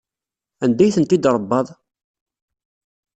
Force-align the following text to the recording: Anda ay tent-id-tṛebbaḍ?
Anda 0.63 0.83
ay 0.83 0.93
tent-id-tṛebbaḍ? 0.95 1.67